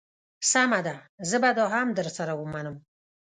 سمه 0.51 0.79
ده 0.87 0.95
زه 1.29 1.37
به 1.43 1.51
دا 1.57 1.65
هم 1.75 1.87
در 1.97 2.07
سره 2.17 2.33
ومنم. 2.41 2.75